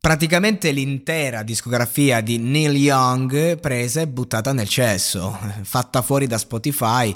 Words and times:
Praticamente 0.00 0.70
l'intera 0.70 1.42
discografia 1.42 2.22
di 2.22 2.38
Neil 2.38 2.74
Young 2.74 3.58
presa 3.60 4.00
e 4.00 4.08
buttata 4.08 4.54
nel 4.54 4.68
cesso, 4.68 5.38
fatta 5.62 6.00
fuori 6.00 6.26
da 6.26 6.38
Spotify 6.38 7.14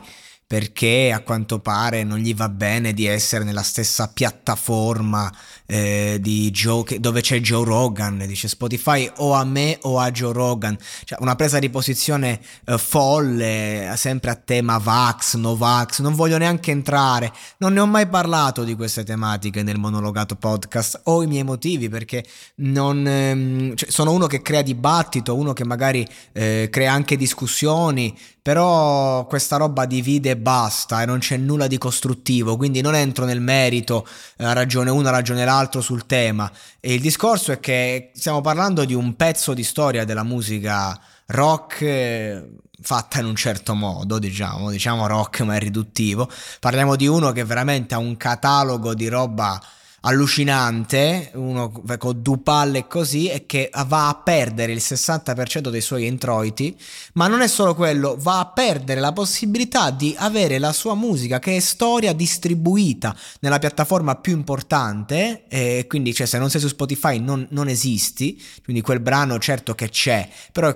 perché 0.54 1.10
a 1.12 1.18
quanto 1.18 1.58
pare 1.58 2.04
non 2.04 2.18
gli 2.18 2.32
va 2.32 2.48
bene 2.48 2.92
di 2.92 3.06
essere 3.06 3.42
nella 3.42 3.64
stessa 3.64 4.06
piattaforma 4.06 5.28
eh, 5.66 6.20
Joe, 6.22 6.84
dove 7.00 7.22
c'è 7.22 7.40
Joe 7.40 7.64
Rogan, 7.64 8.22
dice 8.24 8.46
Spotify 8.46 9.10
o 9.16 9.32
a 9.32 9.44
me 9.44 9.78
o 9.82 9.98
a 9.98 10.12
Joe 10.12 10.32
Rogan, 10.32 10.76
cioè 11.04 11.18
una 11.20 11.34
presa 11.34 11.58
di 11.58 11.70
posizione 11.70 12.38
eh, 12.66 12.78
folle, 12.78 13.92
sempre 13.96 14.30
a 14.30 14.36
tema 14.36 14.78
Vax, 14.78 15.34
no 15.34 15.56
Vax, 15.56 16.00
non 16.00 16.14
voglio 16.14 16.38
neanche 16.38 16.70
entrare, 16.70 17.32
non 17.58 17.72
ne 17.72 17.80
ho 17.80 17.86
mai 17.86 18.06
parlato 18.06 18.62
di 18.62 18.76
queste 18.76 19.02
tematiche 19.02 19.64
nel 19.64 19.78
monologato 19.78 20.36
podcast, 20.36 21.00
ho 21.04 21.20
i 21.24 21.26
miei 21.26 21.42
motivi 21.42 21.88
perché 21.88 22.24
non, 22.56 23.04
ehm, 23.04 23.74
cioè, 23.74 23.90
sono 23.90 24.12
uno 24.12 24.28
che 24.28 24.40
crea 24.40 24.62
dibattito, 24.62 25.34
uno 25.34 25.52
che 25.52 25.64
magari 25.64 26.06
eh, 26.32 26.68
crea 26.70 26.92
anche 26.92 27.16
discussioni, 27.16 28.16
però 28.44 29.24
questa 29.26 29.56
roba 29.56 29.86
divide 29.86 30.36
basta 30.44 31.00
e 31.00 31.06
non 31.06 31.20
c'è 31.20 31.38
nulla 31.38 31.66
di 31.66 31.78
costruttivo, 31.78 32.58
quindi 32.58 32.82
non 32.82 32.94
entro 32.94 33.24
nel 33.24 33.40
merito, 33.40 34.06
eh, 34.36 34.52
ragione 34.52 34.90
una, 34.90 35.08
ragione 35.08 35.44
l'altro 35.46 35.80
sul 35.80 36.04
tema. 36.04 36.52
E 36.78 36.92
il 36.92 37.00
discorso 37.00 37.50
è 37.50 37.58
che 37.58 38.10
stiamo 38.14 38.42
parlando 38.42 38.84
di 38.84 38.92
un 38.92 39.16
pezzo 39.16 39.54
di 39.54 39.64
storia 39.64 40.04
della 40.04 40.22
musica 40.22 41.00
rock 41.28 41.80
eh, 41.80 42.48
fatta 42.82 43.20
in 43.20 43.24
un 43.24 43.34
certo 43.36 43.74
modo, 43.74 44.18
diciamo, 44.18 44.70
diciamo 44.70 45.06
rock 45.06 45.40
ma 45.40 45.56
è 45.56 45.58
riduttivo. 45.58 46.30
Parliamo 46.60 46.94
di 46.94 47.06
uno 47.06 47.32
che 47.32 47.44
veramente 47.44 47.94
ha 47.94 47.98
un 47.98 48.18
catalogo 48.18 48.92
di 48.92 49.08
roba 49.08 49.58
allucinante, 50.06 51.30
uno 51.34 51.70
con 51.98 52.22
due 52.22 52.38
palle 52.38 52.86
così, 52.86 53.28
e 53.28 53.46
che 53.46 53.70
va 53.86 54.08
a 54.08 54.14
perdere 54.14 54.72
il 54.72 54.82
60% 54.82 55.68
dei 55.68 55.80
suoi 55.80 56.06
introiti, 56.06 56.76
ma 57.14 57.26
non 57.26 57.40
è 57.40 57.48
solo 57.48 57.74
quello, 57.74 58.16
va 58.18 58.40
a 58.40 58.46
perdere 58.46 59.00
la 59.00 59.12
possibilità 59.12 59.90
di 59.90 60.14
avere 60.18 60.58
la 60.58 60.72
sua 60.72 60.94
musica 60.94 61.38
che 61.38 61.56
è 61.56 61.60
storia 61.60 62.12
distribuita 62.12 63.16
nella 63.40 63.58
piattaforma 63.58 64.16
più 64.16 64.34
importante, 64.34 65.44
e 65.48 65.86
quindi 65.88 66.12
cioè, 66.14 66.26
se 66.26 66.38
non 66.38 66.50
sei 66.50 66.60
su 66.60 66.68
Spotify 66.68 67.18
non, 67.18 67.46
non 67.50 67.68
esisti, 67.68 68.40
quindi 68.62 68.82
quel 68.82 69.00
brano 69.00 69.38
certo 69.38 69.74
che 69.74 69.88
c'è, 69.88 70.28
però 70.52 70.74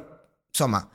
insomma 0.49 0.89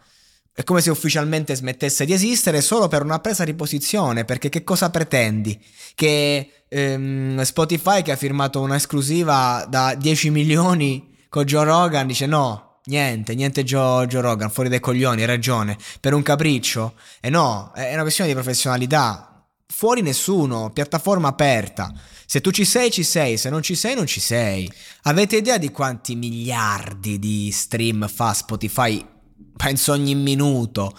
è 0.56 0.64
come 0.64 0.82
se 0.82 0.92
ufficialmente 0.92 1.56
smettesse 1.56 2.06
di 2.06 2.14
esistere 2.14 2.62
solo 2.62 2.88
per 2.88 3.02
una 3.02 3.20
presa 3.20 3.44
di 3.44 3.56
posizione, 3.56 4.23
perché 4.23 4.50
che 4.50 4.64
cosa 4.64 4.92
pretendi? 4.92 5.60
Che 5.95 6.66
ehm, 6.70 7.42
Spotify 7.42 8.04
che 8.04 8.12
ha 8.12 8.16
firmato 8.16 8.62
un'esclusiva 8.62 9.66
da 9.68 9.95
10 9.95 10.30
milioni 10.30 11.16
con 11.28 11.45
Joe 11.45 11.64
Rogan 11.66 12.06
dice 12.06 12.28
no, 12.28 12.82
niente, 12.86 13.34
niente 13.34 13.64
Joe, 13.64 14.06
Joe 14.06 14.22
Rogan, 14.22 14.52
fuori 14.52 14.70
dai 14.70 14.80
coglioni, 14.80 15.22
hai 15.22 15.28
ragione, 15.28 15.76
per 16.00 16.14
un 16.14 16.22
capriccio. 16.22 16.94
E 17.20 17.32
no, 17.32 17.72
è 17.73 17.92
una 17.94 18.04
questione 18.04 18.30
di 18.30 18.36
professionalità. 18.36 19.48
Fuori 19.66 20.04
nessuno, 20.04 20.70
piattaforma 20.72 21.30
aperta. 21.30 21.92
Se 22.27 22.42
tu 22.42 22.52
ci 22.52 22.64
sei, 22.64 22.92
ci 22.92 23.04
sei, 23.04 23.38
se 23.38 23.50
non 23.50 23.64
ci 23.64 23.73
sei, 23.73 23.95
non 23.95 24.06
ci 24.06 24.20
sei. 24.20 24.72
Avete 25.04 25.38
idea 25.38 25.58
di 25.58 25.72
quanti 25.72 26.14
miliardi 26.14 27.17
di 27.17 27.50
stream 27.52 28.08
fa 28.08 28.33
Spotify 28.33 29.13
penso 29.55 29.92
ogni 29.92 30.15
minuto. 30.15 30.93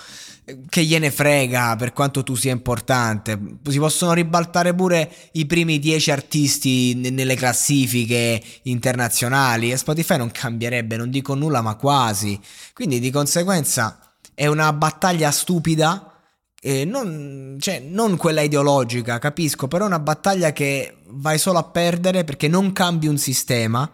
Che 0.69 0.85
gliene 0.85 1.11
frega 1.11 1.75
per 1.77 1.95
quanto 1.95 2.23
tu 2.23 2.35
sia 2.35 2.53
importante. 2.53 3.39
Si 3.67 3.79
possono 3.79 4.13
ribaltare 4.13 4.75
pure 4.75 5.11
i 5.33 5.47
primi 5.47 5.79
dieci 5.79 6.11
artisti 6.11 6.95
nelle 6.95 7.35
classifiche 7.35 8.43
internazionali 8.65 9.73
e 9.73 9.79
Spotify 9.79 10.19
non 10.19 10.31
cambierebbe, 10.31 10.99
non 10.99 11.09
dico 11.09 11.35
nulla, 11.35 11.63
ma 11.63 11.77
quasi. 11.77 12.39
Quindi 12.75 13.01
di 13.01 13.11
conseguenza 13.11 13.99
è 14.35 14.47
una 14.47 14.71
battaglia 14.75 15.31
stupida. 15.31 16.11
Eh, 16.61 16.85
non, 16.85 17.57
cioè, 17.59 17.81
non 17.81 18.19
quella 18.19 18.43
ideologica, 18.43 19.19
capisco, 19.19 19.67
però 19.67 19.85
è 19.85 19.89
una 19.89 19.99
battaglia 19.99 20.53
che 20.53 20.97
vai 21.07 21.39
solo 21.39 21.59
a 21.59 21.65
perdere 21.65 22.25
perché 22.25 22.49
non 22.49 22.73
cambi 22.73 23.07
un 23.07 23.17
sistema 23.17 23.91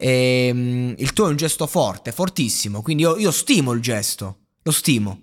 e, 0.00 0.50
um, 0.52 0.94
il 0.96 1.12
tuo 1.12 1.26
è 1.26 1.30
un 1.30 1.36
gesto 1.36 1.66
forte, 1.66 2.12
fortissimo, 2.12 2.82
quindi 2.82 3.02
io, 3.02 3.16
io 3.16 3.32
stimo 3.32 3.72
il 3.72 3.80
gesto, 3.80 4.38
lo 4.62 4.70
stimo. 4.70 5.22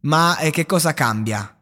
Ma 0.00 0.38
eh, 0.38 0.50
che 0.50 0.64
cosa 0.66 0.94
cambia? 0.94 1.56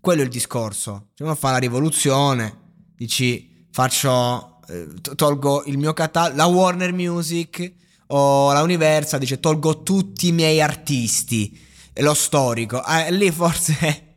Quello 0.00 0.20
è 0.20 0.24
il 0.24 0.30
discorso. 0.30 1.08
Se 1.14 1.24
uno 1.24 1.34
fa 1.34 1.50
la 1.50 1.58
rivoluzione, 1.58 2.58
dici 2.96 3.66
faccio, 3.70 4.60
eh, 4.68 4.86
tolgo 5.16 5.64
il 5.66 5.78
mio 5.78 5.92
catalogo, 5.92 6.36
la 6.36 6.46
Warner 6.46 6.92
Music 6.92 7.72
o 8.08 8.52
la 8.52 8.62
Universal 8.62 9.18
dice 9.18 9.40
tolgo 9.40 9.82
tutti 9.82 10.28
i 10.28 10.32
miei 10.32 10.60
artisti, 10.60 11.58
lo 11.94 12.14
storico. 12.14 12.84
Eh, 12.84 13.12
lì 13.12 13.30
forse 13.30 14.13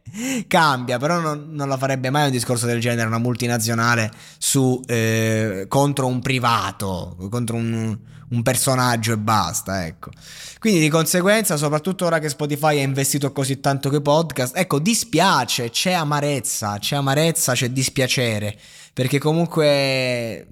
cambia, 0.47 0.97
però 0.97 1.19
non, 1.19 1.49
non, 1.51 1.67
la 1.67 1.77
farebbe 1.77 2.09
mai 2.09 2.25
un 2.25 2.31
discorso 2.31 2.65
del 2.65 2.79
genere 2.79 3.07
una 3.07 3.17
multinazionale 3.17 4.11
su, 4.37 4.81
eh, 4.87 5.65
contro 5.67 6.07
un 6.07 6.21
privato, 6.21 7.15
contro 7.29 7.55
un, 7.55 7.97
un, 8.29 8.43
personaggio 8.43 9.13
e 9.13 9.17
basta, 9.17 9.85
ecco. 9.85 10.11
Quindi 10.59 10.79
di 10.79 10.89
conseguenza, 10.89 11.55
soprattutto 11.55 12.05
ora 12.05 12.19
che 12.19 12.29
Spotify 12.29 12.79
ha 12.79 12.83
investito 12.83 13.31
così 13.31 13.59
tanto 13.59 13.89
che 13.89 14.01
podcast, 14.01 14.57
ecco, 14.57 14.79
dispiace, 14.79 15.69
c'è 15.69 15.91
amarezza, 15.91 16.77
c'è 16.79 16.95
amarezza, 16.95 17.53
c'è 17.53 17.69
dispiacere, 17.69 18.57
perché 18.93 19.19
comunque, 19.19 20.47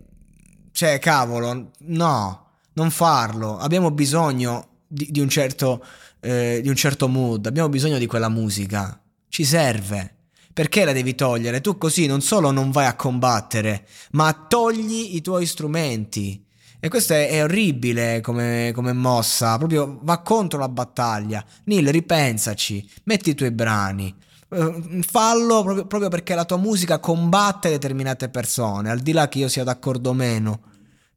cioè, 0.71 0.99
cavolo, 0.99 1.71
no, 1.79 2.45
non 2.73 2.91
farlo, 2.91 3.57
abbiamo 3.57 3.91
bisogno 3.91 4.67
di, 4.87 5.07
di 5.09 5.19
un 5.19 5.29
certo... 5.29 5.83
Eh, 6.25 6.59
di 6.63 6.69
un 6.69 6.75
certo 6.75 7.07
mood, 7.07 7.45
abbiamo 7.45 7.69
bisogno 7.69 7.99
di 7.99 8.07
quella 8.07 8.29
musica 8.29 8.99
ci 9.29 9.43
serve. 9.43 10.13
Perché 10.53 10.85
la 10.85 10.93
devi 10.93 11.15
togliere? 11.15 11.59
Tu 11.59 11.77
così 11.77 12.05
non 12.05 12.21
solo 12.21 12.51
non 12.51 12.71
vai 12.71 12.85
a 12.85 12.95
combattere, 12.95 13.85
ma 14.11 14.33
togli 14.47 15.15
i 15.15 15.21
tuoi 15.21 15.45
strumenti. 15.45 16.45
E 16.79 16.87
questo 16.87 17.13
è, 17.13 17.29
è 17.29 17.43
orribile 17.43 18.21
come, 18.21 18.71
come, 18.73 18.93
mossa, 18.93 19.57
proprio 19.57 19.99
va 20.03 20.19
contro 20.19 20.59
la 20.59 20.69
battaglia. 20.69 21.43
Neil, 21.65 21.89
ripensaci, 21.89 22.89
metti 23.05 23.31
i 23.31 23.35
tuoi 23.35 23.51
brani, 23.51 24.15
uh, 24.49 25.01
fallo 25.01 25.63
proprio, 25.63 25.87
proprio, 25.87 26.09
perché 26.09 26.35
la 26.35 26.45
tua 26.45 26.57
musica 26.57 26.99
combatte 26.99 27.69
determinate 27.69 28.29
persone, 28.29 28.91
al 28.91 28.99
di 28.99 29.11
là 29.11 29.27
che 29.27 29.39
io 29.39 29.49
sia 29.49 29.63
d'accordo 29.63 30.11
o 30.11 30.13
meno, 30.13 30.61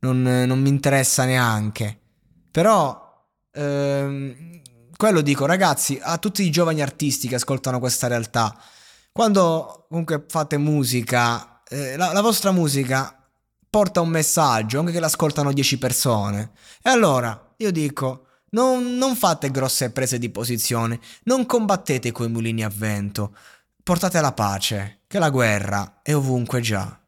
non, 0.00 0.22
non 0.22 0.60
mi 0.60 0.68
interessa 0.68 1.24
neanche. 1.24 1.98
Però 2.50 3.26
ehm, 3.52 4.60
quello 4.98 5.20
dico, 5.20 5.46
ragazzi, 5.46 5.96
a 6.02 6.18
tutti 6.18 6.42
i 6.42 6.50
giovani 6.50 6.82
artisti 6.82 7.28
che 7.28 7.36
ascoltano 7.36 7.78
questa 7.78 8.08
realtà, 8.08 8.52
quando 9.12 9.86
comunque 9.88 10.24
fate 10.26 10.58
musica, 10.58 11.62
eh, 11.68 11.96
la, 11.96 12.12
la 12.12 12.20
vostra 12.20 12.50
musica 12.50 13.16
porta 13.70 14.00
un 14.00 14.08
messaggio, 14.08 14.80
anche 14.80 14.90
che 14.90 14.98
l'ascoltano 14.98 15.52
10 15.52 15.78
persone. 15.78 16.50
E 16.82 16.90
allora, 16.90 17.54
io 17.58 17.70
dico, 17.70 18.26
non, 18.50 18.96
non, 18.96 19.14
fate 19.14 19.52
grosse 19.52 19.92
prese 19.92 20.18
di 20.18 20.30
posizione, 20.30 20.98
non 21.24 21.46
combattete 21.46 22.10
coi 22.10 22.28
mulini 22.28 22.64
a 22.64 22.72
vento, 22.74 23.36
portate 23.84 24.20
la 24.20 24.32
pace, 24.32 25.02
che 25.06 25.20
la 25.20 25.30
guerra 25.30 26.00
è 26.02 26.12
ovunque 26.12 26.60
già. 26.60 27.00